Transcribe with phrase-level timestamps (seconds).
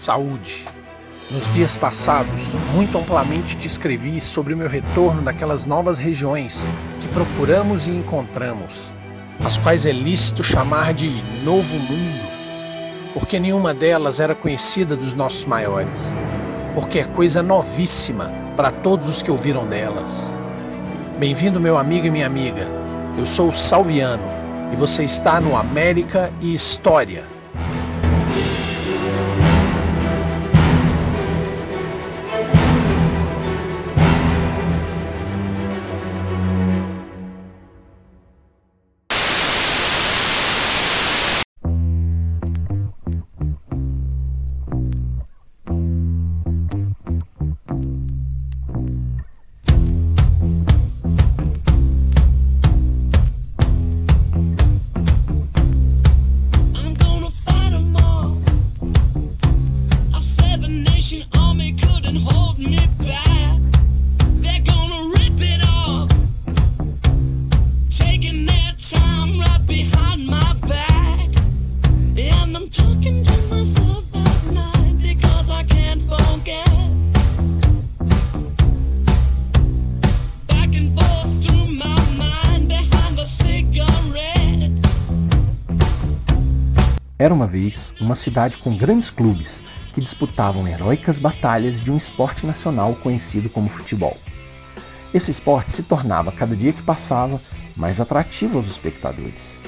[0.00, 0.66] Saúde.
[1.30, 6.66] Nos dias passados, muito amplamente te escrevi sobre o meu retorno daquelas novas regiões
[7.02, 8.94] que procuramos e encontramos,
[9.44, 12.26] as quais é lícito chamar de Novo Mundo,
[13.12, 16.18] porque nenhuma delas era conhecida dos nossos maiores,
[16.74, 20.34] porque é coisa novíssima para todos os que ouviram delas.
[21.18, 22.66] Bem-vindo, meu amigo e minha amiga.
[23.18, 24.30] Eu sou o Salviano
[24.72, 27.39] e você está no América e História.
[87.20, 92.46] Era uma vez uma cidade com grandes clubes que disputavam heróicas batalhas de um esporte
[92.46, 94.16] nacional conhecido como futebol.
[95.12, 97.38] Esse esporte se tornava, cada dia que passava,
[97.76, 99.58] mais atrativo aos espectadores.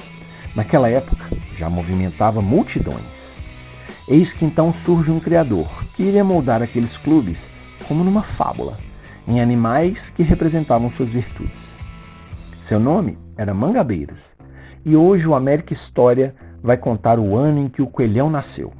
[0.55, 1.23] Naquela época,
[1.55, 3.37] já movimentava multidões.
[4.07, 7.51] Eis que então surge um criador que iria moldar aqueles clubes
[7.87, 8.79] como numa fábula,
[9.27, 11.77] em animais que representavam suas virtudes.
[12.63, 14.35] Seu nome era Mangabeiros,
[14.83, 16.33] e hoje o América História
[16.63, 18.71] vai contar o ano em que o coelhão nasceu.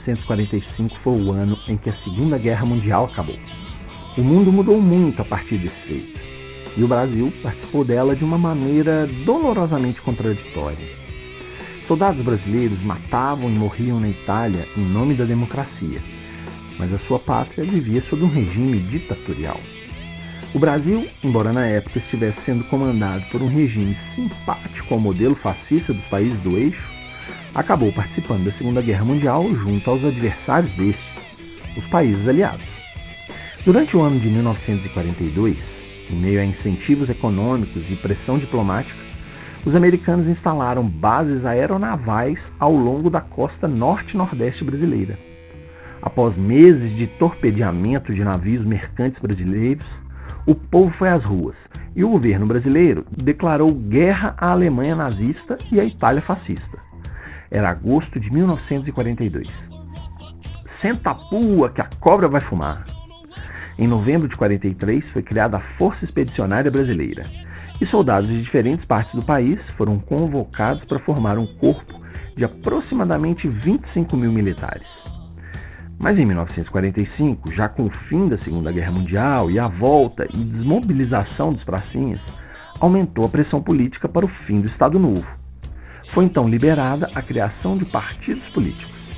[0.00, 3.38] ...1945 foi o ano em que a Segunda Guerra Mundial acabou.
[4.16, 6.18] O mundo mudou muito a partir desse feito,
[6.76, 11.00] e o Brasil participou dela de uma maneira dolorosamente contraditória.
[11.86, 16.02] Soldados brasileiros matavam e morriam na Itália em nome da democracia,
[16.78, 19.60] mas a sua pátria vivia sob um regime ditatorial.
[20.52, 25.92] O Brasil, embora na época estivesse sendo comandado por um regime simpático ao modelo fascista
[25.92, 26.89] dos países do eixo,
[27.54, 31.30] acabou participando da Segunda Guerra Mundial junto aos adversários destes,
[31.76, 32.66] os países aliados.
[33.64, 38.98] Durante o ano de 1942, em meio a incentivos econômicos e pressão diplomática,
[39.64, 45.18] os americanos instalaram bases aeronavais ao longo da costa norte-nordeste brasileira.
[46.00, 50.02] Após meses de torpedeamento de navios mercantes brasileiros,
[50.46, 55.78] o povo foi às ruas e o governo brasileiro declarou guerra à Alemanha nazista e
[55.78, 56.89] à Itália fascista.
[57.50, 59.68] Era agosto de 1942.
[60.64, 62.84] Senta a pua que a cobra vai fumar.
[63.76, 67.24] Em novembro de 43 foi criada a Força Expedicionária Brasileira,
[67.80, 72.00] e soldados de diferentes partes do país foram convocados para formar um corpo
[72.36, 75.02] de aproximadamente 25 mil militares.
[75.98, 80.36] Mas em 1945, já com o fim da Segunda Guerra Mundial e a volta e
[80.36, 82.30] desmobilização dos pracinhas,
[82.78, 85.39] aumentou a pressão política para o fim do Estado Novo,
[86.10, 89.10] foi então liberada a criação de partidos políticos.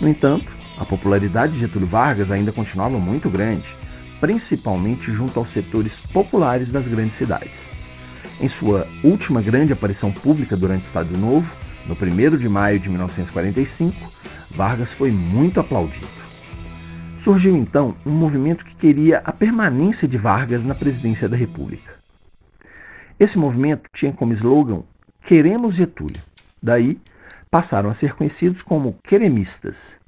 [0.00, 3.66] No entanto, a popularidade de Getúlio Vargas ainda continuava muito grande,
[4.18, 7.68] principalmente junto aos setores populares das grandes cidades.
[8.40, 11.54] Em sua última grande aparição pública durante o Estado Novo,
[11.86, 14.10] no 1 de maio de 1945,
[14.50, 16.08] Vargas foi muito aplaudido.
[17.22, 21.96] Surgiu então um movimento que queria a permanência de Vargas na presidência da República.
[23.18, 24.82] Esse movimento tinha como slogan
[25.22, 26.29] Queremos Getúlio.
[26.62, 26.98] Daí,
[27.50, 29.98] passaram a ser conhecidos como queremistas.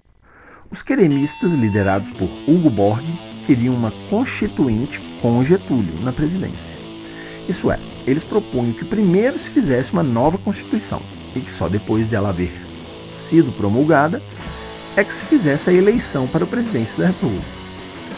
[0.70, 3.04] Os queremistas, liderados por Hugo Borg,
[3.46, 6.78] queriam uma constituinte com Getúlio na presidência.
[7.48, 11.02] Isso é, eles propunham que primeiro se fizesse uma nova Constituição
[11.34, 12.52] e que só depois dela haver
[13.12, 14.22] sido promulgada
[14.96, 17.62] é que se fizesse a eleição para o presidente da República.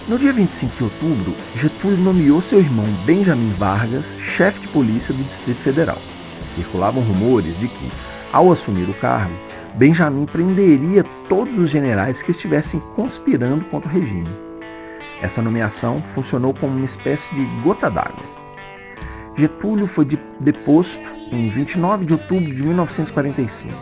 [0.06, 5.22] No dia 25 de outubro, Getúlio nomeou seu irmão Benjamin Vargas chefe de polícia do
[5.22, 5.98] Distrito Federal.
[6.56, 7.90] Circulavam rumores de que,
[8.34, 9.32] ao assumir o cargo,
[9.76, 14.26] Benjamin prenderia todos os generais que estivessem conspirando contra o regime.
[15.22, 18.24] Essa nomeação funcionou como uma espécie de gota d'água.
[19.36, 20.04] Getúlio foi
[20.40, 21.00] deposto
[21.30, 23.72] em 29 de outubro de 1945,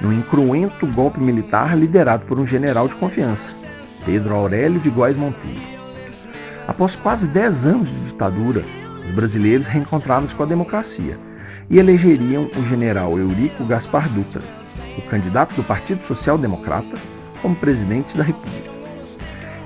[0.00, 3.66] num incruento golpe militar liderado por um general de confiança,
[4.04, 5.60] Pedro Aurélio de Góes Monteiro.
[6.68, 8.64] Após quase 10 anos de ditadura,
[9.04, 11.18] os brasileiros reencontraram-se com a democracia
[11.70, 14.42] e elegeriam o general Eurico Gaspar Dutra,
[14.96, 16.96] o candidato do Partido Social Democrata,
[17.42, 18.68] como presidente da República.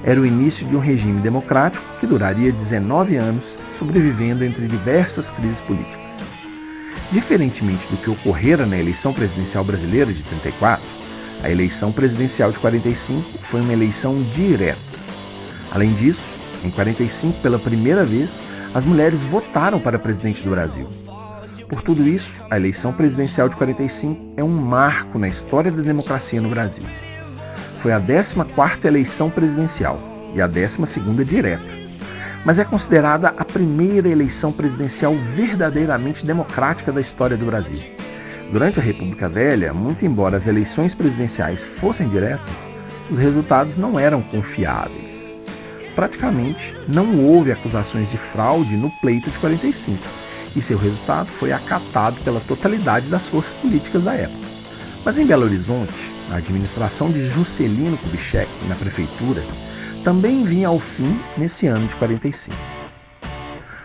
[0.05, 5.61] Era o início de um regime democrático que duraria 19 anos, sobrevivendo entre diversas crises
[5.61, 6.11] políticas.
[7.13, 10.85] Diferentemente do que ocorrera na eleição presidencial brasileira de 34,
[11.43, 14.79] a eleição presidencial de 45 foi uma eleição direta.
[15.71, 16.23] Além disso,
[16.65, 18.41] em 45, pela primeira vez,
[18.75, 20.89] as mulheres votaram para presidente do Brasil.
[21.73, 26.39] Por tudo isso, a eleição presidencial de 45 é um marco na história da democracia
[26.39, 26.83] no Brasil.
[27.81, 29.99] Foi a 14ª eleição presidencial
[30.35, 31.65] e a 12ª direta,
[32.45, 37.83] mas é considerada a primeira eleição presidencial verdadeiramente democrática da história do Brasil.
[38.53, 42.69] Durante a República Velha, muito embora as eleições presidenciais fossem diretas,
[43.11, 45.35] os resultados não eram confiáveis.
[45.95, 50.22] Praticamente não houve acusações de fraude no pleito de 45,
[50.55, 54.47] e seu resultado foi acatado pela totalidade das forças políticas da época.
[55.05, 55.93] Mas em Belo Horizonte,
[56.31, 59.43] a administração de Juscelino Kubitschek na prefeitura
[60.05, 62.57] também vinha ao fim nesse ano de 45.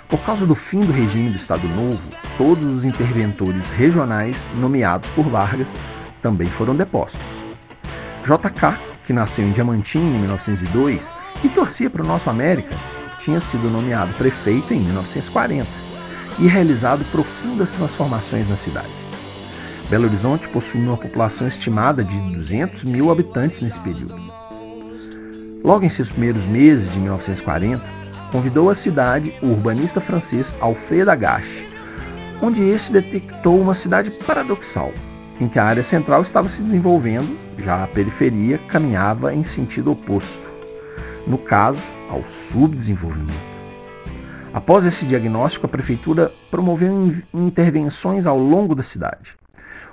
[0.07, 2.01] Por causa do fim do regime do Estado Novo,
[2.37, 5.75] todos os interventores regionais nomeados por Vargas
[6.21, 7.19] também foram depostos.
[8.23, 12.75] JK, que nasceu em Diamantina em 1902 e torcia para o Nosso América,
[13.19, 15.86] tinha sido nomeado prefeito em 1940
[16.39, 19.07] e realizado profundas transformações na cidade.
[19.89, 24.15] Belo Horizonte possui uma população estimada de 200 mil habitantes nesse período.
[25.63, 27.83] Logo em seus primeiros meses de 1940,
[28.31, 31.67] convidou a cidade o urbanista francês Alfred Agache,
[32.41, 34.91] onde este detectou uma cidade paradoxal,
[35.39, 40.47] em que a área central estava se desenvolvendo, já a periferia caminhava em sentido oposto,
[41.25, 43.56] no caso, ao subdesenvolvimento.
[44.53, 49.35] Após esse diagnóstico, a prefeitura promoveu intervenções ao longo da cidade.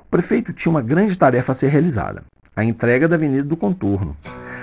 [0.07, 2.23] O prefeito tinha uma grande tarefa a ser realizada:
[2.55, 4.17] a entrega da Avenida do Contorno.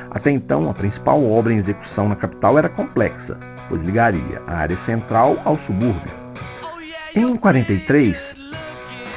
[0.10, 3.38] Até então, a principal obra em execução na capital era complexa,
[3.70, 6.12] pois ligaria a área central ao subúrbio.
[7.16, 8.36] Em 43,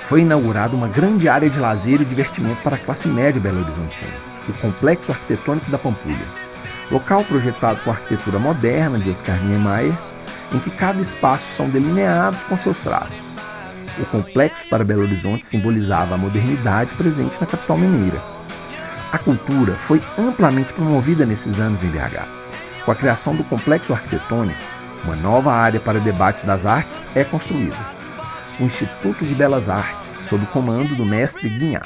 [0.02, 4.12] foi inaugurada uma grande área de lazer e divertimento para a classe média belo horizontina,
[4.48, 6.44] o Complexo Arquitetônico da Pampulha.
[6.90, 9.94] Local projetado com arquitetura moderna de Oscar Niemeyer
[10.52, 13.24] em que cada espaço são delineados com seus traços.
[13.98, 18.20] O complexo para Belo Horizonte simbolizava a modernidade presente na capital mineira.
[19.12, 22.26] A cultura foi amplamente promovida nesses anos em BH.
[22.84, 24.58] Com a criação do complexo arquitetônico,
[25.04, 27.76] uma nova área para debate das artes é construída.
[28.58, 31.82] O Instituto de Belas Artes, sob o comando do mestre Guinhá.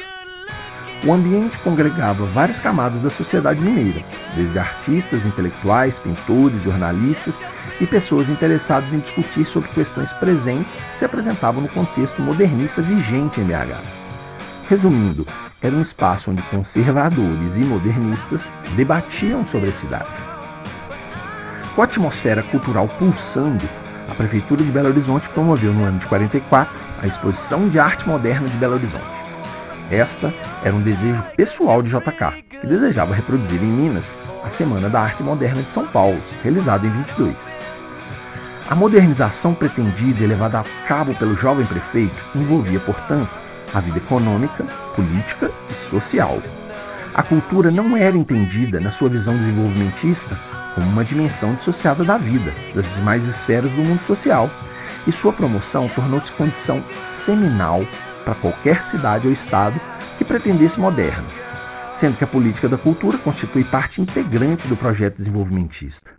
[1.05, 4.03] O ambiente congregava várias camadas da sociedade mineira,
[4.35, 7.35] desde artistas, intelectuais, pintores, jornalistas
[7.81, 13.41] e pessoas interessadas em discutir sobre questões presentes que se apresentavam no contexto modernista vigente
[13.41, 13.83] em BH.
[14.69, 15.27] Resumindo,
[15.63, 20.11] era um espaço onde conservadores e modernistas debatiam sobre a cidade.
[21.75, 23.69] Com a atmosfera cultural pulsando,
[24.09, 28.49] a Prefeitura de Belo Horizonte promoveu no ano de 44 a Exposição de Arte Moderna
[28.49, 29.19] de Belo Horizonte.
[29.91, 34.05] Esta era um desejo pessoal de JK, que desejava reproduzir em Minas
[34.45, 37.58] a Semana da Arte Moderna de São Paulo, realizada em 22.
[38.71, 43.31] A modernização pretendida e levada a cabo pelo jovem prefeito envolvia, portanto,
[43.73, 44.63] a vida econômica,
[44.95, 46.39] política e social.
[47.15, 50.39] A cultura não era entendida, na sua visão desenvolvimentista,
[50.75, 54.51] como uma dimensão dissociada da vida, das demais esferas do mundo social,
[55.07, 57.87] e sua promoção tornou-se condição seminal
[58.23, 59.81] para qualquer cidade ou estado
[60.19, 61.27] que pretendesse moderno,
[61.95, 66.11] sendo que a política da cultura constitui parte integrante do projeto desenvolvimentista.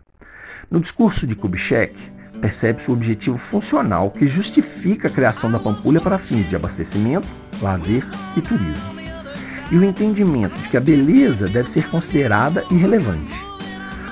[0.68, 1.94] No discurso de Kubitschek,
[2.40, 7.28] percebe-se o objetivo funcional que justifica a criação da Pampulha para fins de abastecimento,
[7.60, 8.04] lazer
[8.36, 9.00] e turismo.
[9.70, 13.34] E o entendimento de que a beleza deve ser considerada irrelevante.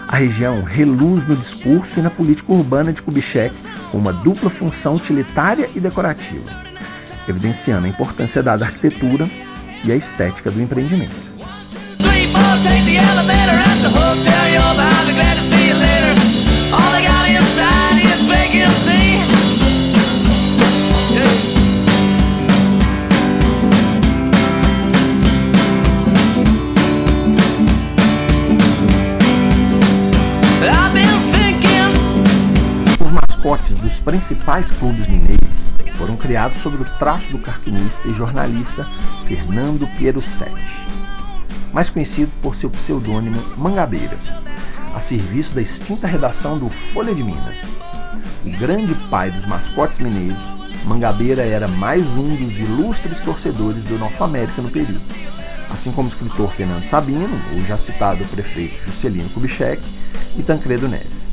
[0.06, 3.54] A região reluz no discurso e na política urbana de Kubitschek
[3.90, 6.50] com uma dupla função utilitária e decorativa,
[7.28, 9.28] evidenciando a importância dada à arquitetura
[9.84, 11.28] e à estética do empreendimento.
[12.00, 12.32] Sweet
[17.28, 17.77] mascotes
[33.80, 35.48] dos principais clubes mineiros
[35.96, 38.86] foram criados sobre o traço do cartunista e jornalista
[39.26, 40.64] Fernando Piero Sete,
[41.72, 44.16] mais conhecido por seu pseudônimo Mangabeira,
[44.94, 47.77] a serviço da extinta redação do Folha de Minas.
[48.48, 50.42] O grande pai dos mascotes mineiros,
[50.86, 55.02] Mangabeira era mais um dos ilustres torcedores do Norte América no período,
[55.70, 59.82] assim como o escritor Fernando Sabino, o já citado prefeito Juscelino Kubitschek
[60.38, 61.28] e Tancredo Neves.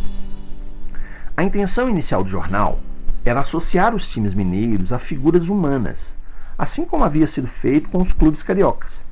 [1.38, 2.81] A intenção inicial do jornal
[3.24, 6.17] era associar os times mineiros a figuras humanas,
[6.57, 9.05] assim como havia sido feito com os clubes cariocas.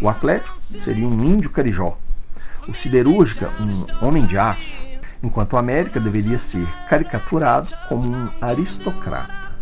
[0.00, 1.98] O Atlético seria um índio carijó,
[2.66, 4.81] o Siderúrgica um homem de aço,
[5.22, 9.52] enquanto América deveria ser caricaturado como um aristocrata.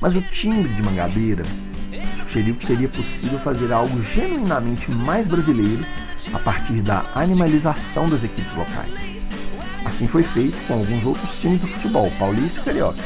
[0.00, 1.42] Mas o timbre de Mangabeira
[2.22, 5.84] sugeriu que seria possível fazer algo genuinamente mais brasileiro
[6.32, 8.92] a partir da animalização das equipes locais.
[9.84, 13.02] Assim foi feito com alguns outros times do futebol, paulista e carioca.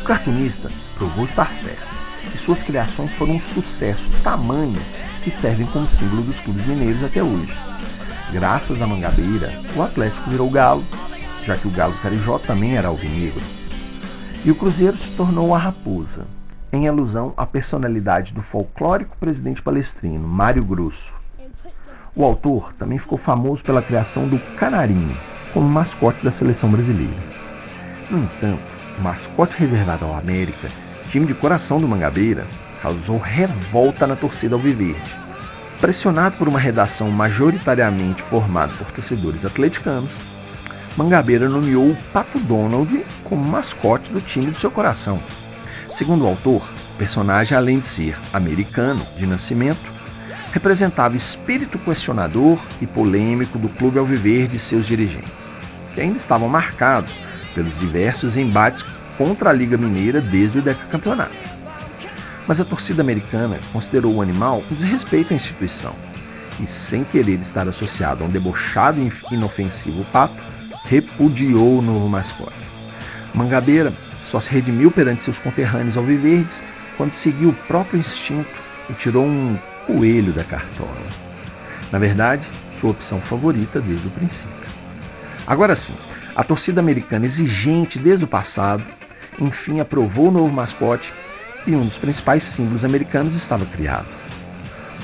[0.00, 1.86] O cartunista provou estar certo,
[2.32, 4.80] e suas criações foram um sucesso tamanho
[5.22, 7.52] que servem como símbolo dos clubes mineiros até hoje.
[8.32, 10.82] Graças à Mangabeira, o Atlético virou galo,
[11.44, 13.42] já que o galo carijó também era alvinegro.
[14.42, 16.26] E o Cruzeiro se tornou a raposa,
[16.72, 21.12] em alusão à personalidade do folclórico presidente palestrino, Mário Grosso.
[22.16, 25.14] O autor também ficou famoso pela criação do canarinho,
[25.52, 27.12] como mascote da seleção brasileira.
[28.10, 28.62] No entanto,
[28.98, 30.70] o mascote reservado ao América,
[31.10, 32.46] time de coração do Mangabeira,
[32.80, 35.21] causou revolta na torcida alviverde.
[35.82, 40.08] Pressionado por uma redação majoritariamente formada por torcedores atleticanos,
[40.96, 45.18] Mangabeira nomeou o Pato Donald como mascote do time do seu coração.
[45.98, 46.62] Segundo o autor,
[46.94, 49.80] o personagem, além de ser americano de nascimento,
[50.52, 55.32] representava espírito questionador e polêmico do clube alviverde e seus dirigentes
[55.96, 57.12] que ainda estavam marcados
[57.56, 58.84] pelos diversos embates
[59.18, 61.51] contra a Liga Mineira desde o decacampeonato.
[62.46, 65.94] Mas a torcida americana considerou o animal um desrespeito à instituição
[66.60, 70.34] e, sem querer estar associado a um debochado e inofensivo pato,
[70.84, 72.52] repudiou o novo mascote.
[73.34, 73.92] Mangabeira
[74.30, 76.62] só se redimiu perante seus conterrâneos alviverdes
[76.96, 78.50] quando seguiu o próprio instinto
[78.90, 80.90] e tirou um coelho da cartola.
[81.90, 84.72] Na verdade, sua opção favorita desde o princípio.
[85.46, 85.94] Agora sim,
[86.34, 88.84] a torcida americana exigente desde o passado,
[89.38, 91.12] enfim aprovou o novo mascote
[91.66, 94.06] e um dos principais símbolos americanos estava criado.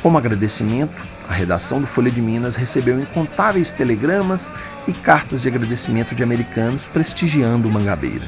[0.02, 0.94] Como agradecimento,
[1.28, 4.50] a redação do Folha de Minas recebeu incontáveis telegramas
[4.86, 8.24] e cartas de agradecimento de americanos prestigiando o Mangabeira.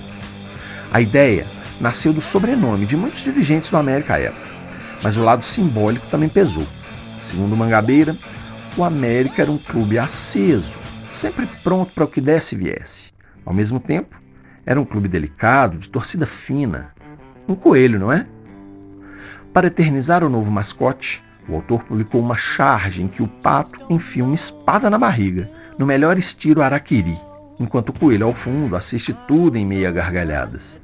[0.92, 1.46] A ideia
[1.80, 4.46] nasceu do sobrenome de muitos dirigentes do América à época,
[5.02, 6.66] mas o lado simbólico também pesou.
[7.24, 8.14] Segundo Mangabeira,
[8.76, 10.72] o América era um clube aceso,
[11.18, 13.10] sempre pronto para o que desse e viesse.
[13.46, 14.20] Ao mesmo tempo,
[14.66, 16.92] era um clube delicado, de torcida fina.
[17.48, 18.26] Um coelho, não é?
[19.52, 24.24] Para eternizar o novo mascote, o autor publicou uma charge em que o pato enfia
[24.24, 27.18] uma espada na barriga, no melhor estilo araquiri,
[27.58, 30.80] enquanto o coelho ao fundo assiste tudo em meia gargalhadas.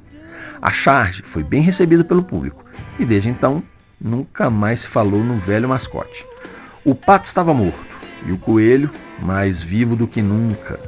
[0.61, 2.65] A charge foi bem recebida pelo público
[2.99, 3.63] e desde então
[3.99, 6.25] nunca mais se falou no velho mascote.
[6.83, 7.85] O pato estava morto
[8.25, 10.79] e o coelho mais vivo do que nunca.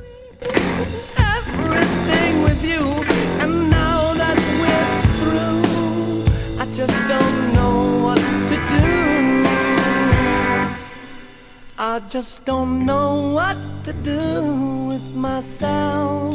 [12.09, 16.33] Just don't know what to do with myself.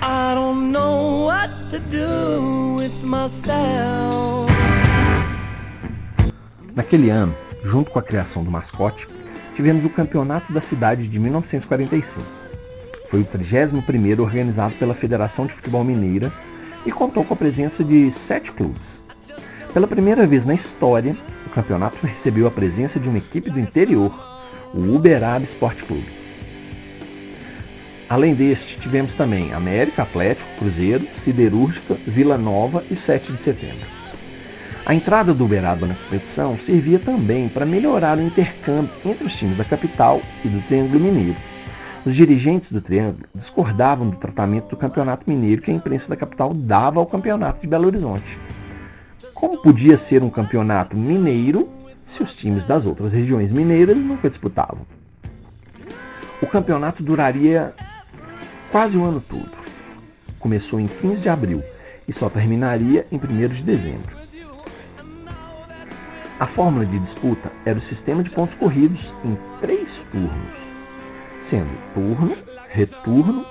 [0.00, 4.48] I don't know what to do with myself.
[6.76, 9.08] Naquele ano, junto com a criação do mascote,
[9.56, 12.24] tivemos o Campeonato da Cidade de 1945.
[13.08, 16.32] Foi o 31º organizado pela Federação de Futebol Mineira
[16.86, 19.04] e contou com a presença de sete clubes.
[19.74, 24.27] Pela primeira vez na história, o campeonato recebeu a presença de uma equipe do interior,
[24.74, 26.06] o Uberaba Esporte Clube.
[28.08, 33.86] Além deste, tivemos também América, Atlético, Cruzeiro, Siderúrgica, Vila Nova e 7 de Setembro.
[34.86, 39.58] A entrada do Uberaba na competição servia também para melhorar o intercâmbio entre os times
[39.58, 41.36] da capital e do Triângulo Mineiro.
[42.06, 46.54] Os dirigentes do Triângulo discordavam do tratamento do Campeonato Mineiro que a imprensa da capital
[46.54, 48.40] dava ao Campeonato de Belo Horizonte.
[49.34, 51.68] Como podia ser um campeonato mineiro
[52.08, 54.86] se os times das outras regiões mineiras nunca disputavam?
[56.40, 57.74] O campeonato duraria
[58.72, 59.50] quase o ano todo.
[60.40, 61.62] Começou em 15 de abril
[62.06, 64.16] e só terminaria em 1 de dezembro.
[66.40, 70.58] A fórmula de disputa era o sistema de pontos corridos em três turnos,
[71.40, 72.36] sendo turno,
[72.70, 73.44] retorno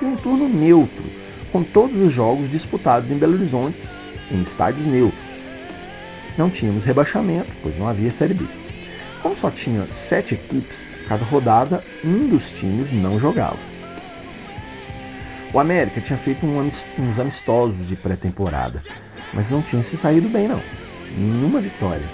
[0.00, 1.04] e um turno neutro,
[1.52, 3.76] com todos os jogos disputados em Belo Horizonte
[4.30, 5.27] em estádios neutros.
[6.38, 8.44] Não tínhamos rebaixamento, pois não havia Série B.
[9.20, 13.58] Como só tinha sete equipes, cada rodada um dos times não jogava.
[15.52, 18.80] O América tinha feito uns amistosos de pré-temporada,
[19.34, 20.62] mas não tinha se saído bem não.
[21.16, 22.06] Nenhuma vitória.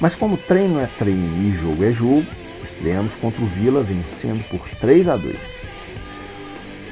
[0.00, 2.26] Mas como treino é treino e jogo é jogo,
[2.64, 5.36] estreamos contra o Vila vencendo por 3 a 2.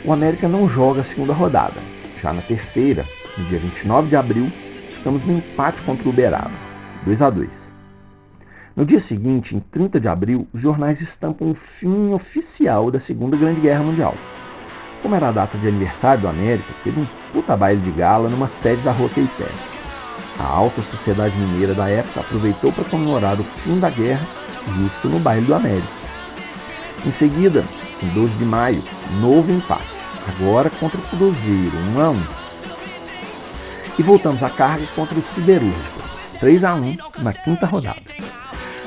[0.05, 1.81] O América não joga a segunda rodada.
[2.23, 3.07] Já na terceira,
[3.39, 4.53] no dia 29 de abril,
[5.01, 6.53] ficamos no empate contra o Uberaba,
[7.05, 7.75] 2 a 2.
[8.77, 13.37] No dia seguinte, em 30 de abril, os jornais estampam o fim oficial da Segunda
[13.37, 14.15] Grande Guerra Mundial.
[15.03, 18.47] Como era a data de aniversário do América, teve um puta baile de gala numa
[18.47, 19.81] sede da rua Queités.
[20.39, 24.27] A alta sociedade mineira da época aproveitou para comemorar o fim da guerra
[24.77, 25.89] justo no baile do América.
[27.05, 27.65] Em seguida,
[28.03, 28.83] em 12 de maio,
[29.21, 29.83] novo empate,
[30.29, 32.40] agora contra o Cruzeiro, 1 a 1.
[34.01, 36.01] E voltamos à carga contra o Siderúrgico,
[36.41, 38.01] 3 a 1 na quinta rodada.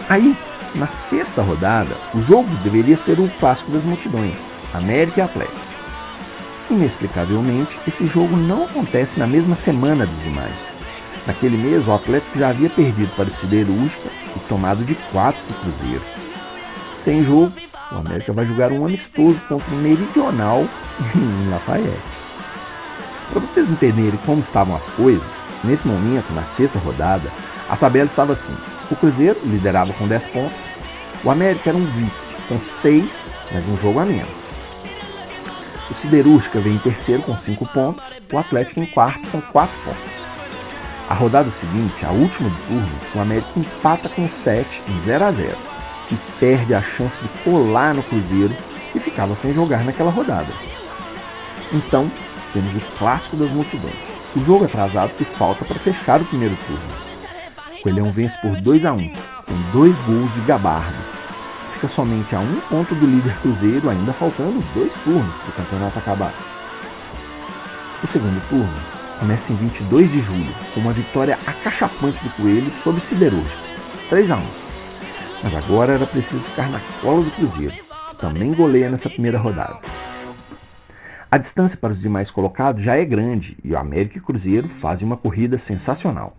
[0.10, 0.36] Aí,
[0.74, 4.34] na sexta rodada, o jogo deveria ser o clássico das multidões,
[4.74, 5.60] América e Atlético.
[6.72, 10.56] Inexplicavelmente, esse jogo não acontece na mesma semana dos demais.
[11.28, 15.56] Naquele mês, o Atlético já havia perdido para o Siderúrgica e tomado de 4 para
[15.56, 16.04] o Cruzeiro.
[17.00, 17.54] Sem jogo,
[17.92, 20.66] o América vai jogar um amistoso contra o Meridional
[21.16, 22.23] em Lafayette.
[23.34, 25.28] Para vocês entenderem como estavam as coisas,
[25.64, 27.32] nesse momento, na sexta rodada,
[27.68, 28.56] a tabela estava assim.
[28.92, 30.58] O Cruzeiro liderava com 10 pontos,
[31.24, 34.30] o América era um vice com 6, mas um jogo a menos.
[35.90, 40.04] O Siderúrgica vem em terceiro com 5 pontos, o Atlético em quarto com 4 pontos.
[41.10, 45.32] A rodada seguinte, a última do turno, o América empata com 7 em 0 a
[45.32, 45.58] 0
[46.12, 48.56] e perde a chance de colar no Cruzeiro
[48.92, 50.54] que ficava sem jogar naquela rodada.
[51.72, 52.12] Então,
[52.54, 53.96] temos o clássico das multidões,
[54.36, 57.14] o jogo atrasado que falta para fechar o primeiro turno.
[57.82, 60.98] Coelhão vence por 2 a 1 com dois gols de Gabardo.
[61.74, 66.00] Fica somente a um ponto do líder Cruzeiro, ainda faltando dois turnos para o campeonato
[66.00, 66.34] acabar.
[68.04, 68.74] O segundo turno
[69.20, 73.58] começa em 22 de julho, com uma vitória acachapante do Coelho sobre o Siderúrgico,
[74.10, 74.42] 3 a 1.
[75.44, 77.74] Mas agora era preciso ficar na cola do Cruzeiro,
[78.10, 79.93] que também goleia nessa primeira rodada.
[81.34, 84.70] A distância para os demais colocados já é grande e o América e o Cruzeiro
[84.70, 86.38] fazem uma corrida sensacional.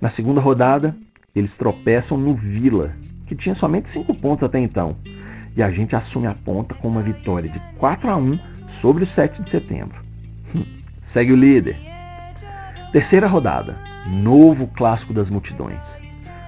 [0.00, 0.96] Na segunda rodada,
[1.32, 4.96] eles tropeçam no Vila, que tinha somente 5 pontos até então,
[5.56, 9.06] e a gente assume a ponta com uma vitória de 4 a 1 sobre o
[9.06, 10.04] 7 de setembro.
[11.00, 11.76] Segue o líder.
[12.90, 13.78] Terceira rodada.
[14.04, 16.00] Novo clássico das multidões.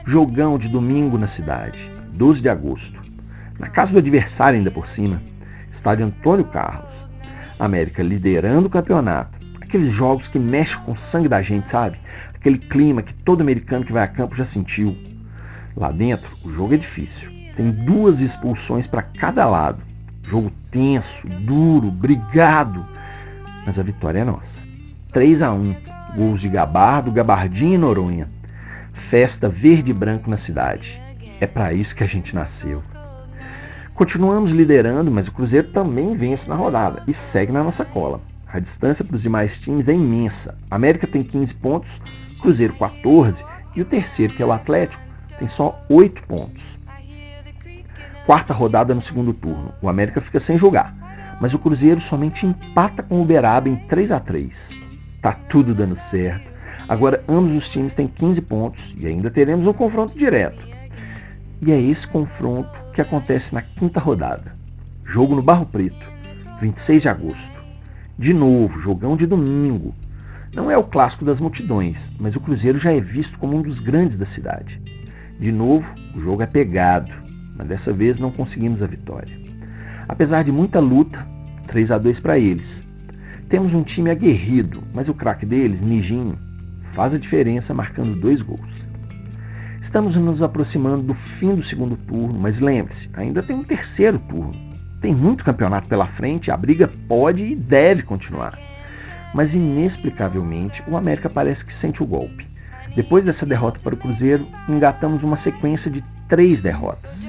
[0.05, 3.01] Jogão de domingo na cidade, 12 de agosto.
[3.61, 5.23] Na casa do adversário ainda por cima.
[5.71, 6.94] Estádio Antônio Carlos.
[7.59, 9.39] América liderando o campeonato.
[9.61, 11.99] Aqueles jogos que mexem com o sangue da gente, sabe?
[12.35, 14.97] Aquele clima que todo americano que vai a campo já sentiu.
[15.77, 17.31] Lá dentro, o jogo é difícil.
[17.57, 19.83] Tem duas expulsões para cada lado.
[20.23, 22.95] Jogo tenso, duro, brigado
[23.65, 24.61] mas a vitória é nossa.
[25.13, 25.77] 3 a 1
[26.17, 28.29] gols de Gabardo, Gabardinho e Noronha.
[28.93, 31.01] Festa verde e branco na cidade.
[31.41, 32.83] É para isso que a gente nasceu.
[33.95, 38.21] Continuamos liderando, mas o Cruzeiro também vence na rodada e segue na nossa cola.
[38.47, 40.57] A distância para os demais times é imensa.
[40.71, 42.01] América tem 15 pontos,
[42.41, 45.03] Cruzeiro 14 e o terceiro, que é o Atlético,
[45.39, 46.63] tem só 8 pontos.
[48.27, 49.73] Quarta rodada no segundo turno.
[49.81, 51.05] O América fica sem jogar
[51.41, 54.71] mas o Cruzeiro somente empata com o Uberaba em 3 a 3
[55.21, 56.53] Tá tudo dando certo.
[56.87, 60.59] Agora ambos os times têm 15 pontos e ainda teremos um confronto direto.
[61.63, 64.55] E é esse confronto que acontece na quinta rodada.
[65.05, 66.07] Jogo no Barro Preto,
[66.61, 67.65] 26 de agosto.
[68.17, 69.93] De novo, jogão de domingo.
[70.55, 73.81] Não é o clássico das multidões, mas o Cruzeiro já é visto como um dos
[73.81, 74.81] grandes da cidade.
[75.41, 77.13] De novo, o jogo é pegado,
[77.57, 79.37] mas dessa vez não conseguimos a vitória.
[80.07, 81.27] Apesar de muita luta,
[81.67, 82.85] 3 a 2 para eles.
[83.49, 86.39] Temos um time aguerrido, mas o craque deles, Nijinho,
[86.93, 88.94] faz a diferença marcando dois gols.
[89.95, 94.53] Estamos nos aproximando do fim do segundo turno, mas lembre-se, ainda tem um terceiro turno.
[95.01, 98.59] Tem muito campeonato pela frente, a briga pode e deve continuar.
[99.33, 102.45] Mas inexplicavelmente, o América parece que sente o golpe.
[102.97, 107.21] Depois dessa derrota para o Cruzeiro, engatamos uma sequência de três derrotas.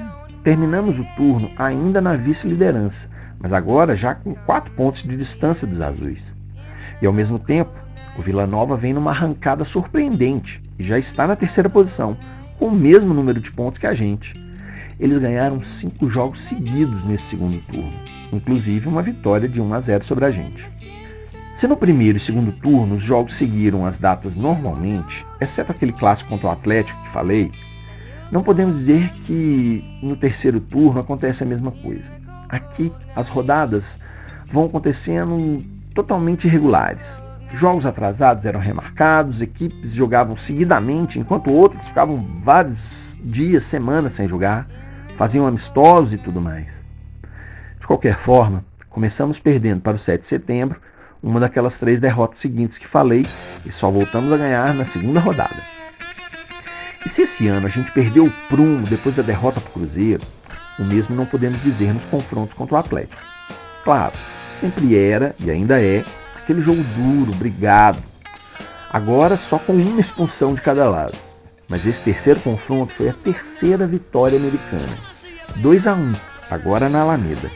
[0.42, 5.80] Terminamos o turno ainda na vice-liderança, mas agora já com quatro pontos de distância dos
[5.80, 6.34] azuis.
[7.00, 7.70] E ao mesmo tempo,
[8.18, 12.16] o Vila Nova vem numa arrancada surpreendente e já está na terceira posição,
[12.58, 14.34] com o mesmo número de pontos que a gente.
[14.98, 17.92] eles ganharam cinco jogos seguidos nesse segundo turno,
[18.32, 20.66] inclusive uma vitória de 1 a 0 sobre a gente.
[21.54, 26.30] Se no primeiro e segundo turno os jogos seguiram as datas normalmente, exceto aquele clássico
[26.30, 27.50] contra o Atlético que falei,
[28.30, 32.10] não podemos dizer que no terceiro turno acontece a mesma coisa.
[32.48, 33.98] Aqui as rodadas
[34.50, 35.64] vão acontecendo
[35.94, 37.25] totalmente irregulares.
[37.54, 42.80] Jogos atrasados eram remarcados, equipes jogavam seguidamente, enquanto outros ficavam vários
[43.22, 44.68] dias, semanas sem jogar,
[45.16, 46.84] faziam amistosos e tudo mais.
[47.80, 50.80] De qualquer forma, começamos perdendo para o 7 de setembro,
[51.22, 53.26] uma daquelas três derrotas seguintes que falei,
[53.64, 55.62] e só voltamos a ganhar na segunda rodada.
[57.04, 60.22] E se esse ano a gente perdeu o prumo depois da derrota para o Cruzeiro,
[60.78, 63.22] o mesmo não podemos dizer nos confrontos contra o Atlético.
[63.84, 64.14] Claro,
[64.60, 66.02] sempre era e ainda é
[66.46, 67.98] aquele jogo duro, brigado.
[68.88, 71.16] Agora só com uma expulsão de cada lado.
[71.68, 74.96] Mas esse terceiro confronto foi a terceira vitória americana.
[75.56, 76.14] 2 a 1,
[76.48, 77.50] agora na Alameda.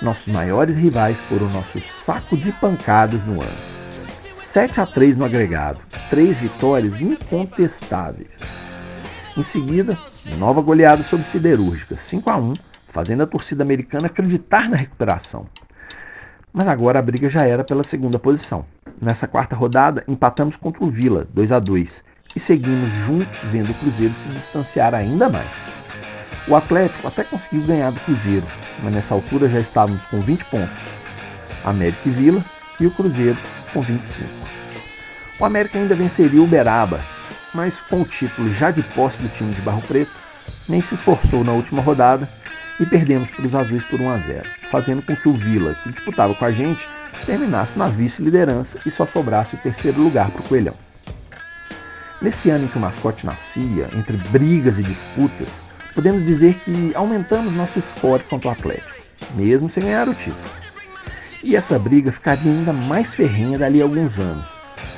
[0.00, 3.72] Nossos maiores rivais foram nosso saco de pancadas no ano.
[4.32, 8.38] 7 a 3 no agregado, três vitórias incontestáveis.
[9.36, 9.98] Em seguida,
[10.38, 12.52] nova goleada sobre Siderúrgica, 5 a 1,
[12.92, 15.46] fazendo a torcida americana acreditar na recuperação.
[16.52, 18.64] Mas agora a briga já era pela segunda posição.
[19.00, 22.04] Nessa quarta rodada, empatamos contra o Vila, 2 a 2
[22.36, 25.48] e seguimos juntos vendo o Cruzeiro se distanciar ainda mais.
[26.46, 28.46] O Atlético até conseguiu ganhar do Cruzeiro,
[28.82, 30.76] mas nessa altura já estávamos com 20 pontos.
[31.64, 32.42] América e Vila
[32.80, 33.38] e o Cruzeiro
[33.72, 34.28] com 25.
[35.38, 37.00] O América ainda venceria o Uberaba,
[37.54, 40.12] mas com o título já de posse do time de Barro Preto,
[40.68, 42.28] nem se esforçou na última rodada
[42.82, 45.92] e perdemos para os azuis por 1 a 0, fazendo com que o Vila, que
[45.92, 46.86] disputava com a gente,
[47.24, 50.74] terminasse na vice-liderança e só sobrasse o terceiro lugar para o Coelhão.
[52.20, 55.46] Nesse ano em que o mascote nascia, entre brigas e disputas,
[55.94, 58.90] podemos dizer que aumentamos nosso score contra o Atlético,
[59.34, 60.62] mesmo sem ganhar o título.
[61.42, 64.46] E essa briga ficaria ainda mais ferrenha dali a alguns anos,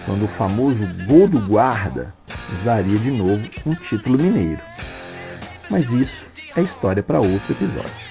[0.07, 2.15] quando o famoso gol do guarda
[2.51, 4.61] nos daria de novo um título mineiro.
[5.71, 6.25] Mas isso
[6.57, 8.04] é história para outro episódio.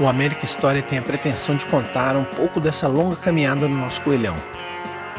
[0.00, 4.00] O América História tem a pretensão de contar um pouco dessa longa caminhada no nosso
[4.00, 4.34] coelhão.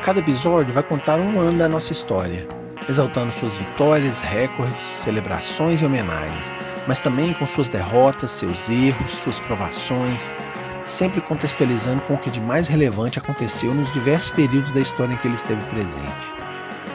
[0.02, 2.48] Cada episódio vai contar um ano da nossa história,
[2.90, 6.52] exaltando suas vitórias, recordes, celebrações e homenagens,
[6.88, 10.36] mas também com suas derrotas, seus erros, suas provações,
[10.84, 15.18] sempre contextualizando com o que de mais relevante aconteceu nos diversos períodos da história em
[15.18, 16.34] que ele esteve presente.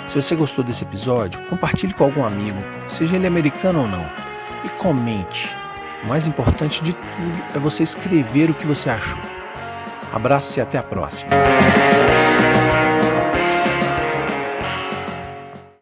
[0.09, 4.11] Se você gostou desse episódio, compartilhe com algum amigo, seja ele americano ou não,
[4.64, 5.57] e comente
[6.05, 9.19] o mais importante de tudo é você escrever o que você achou.
[10.13, 11.31] Abraço e até a próxima.